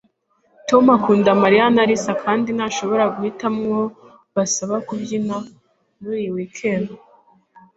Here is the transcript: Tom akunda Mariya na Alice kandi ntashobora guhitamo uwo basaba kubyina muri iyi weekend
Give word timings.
Tom 0.69 0.83
akunda 0.97 1.29
Mariya 1.43 1.65
na 1.73 1.81
Alice 1.85 2.11
kandi 2.23 2.49
ntashobora 2.57 3.03
guhitamo 3.13 3.61
uwo 3.71 3.85
basaba 4.35 4.75
kubyina 4.87 5.35
muri 5.99 6.15
iyi 6.21 6.29
weekend 6.37 6.85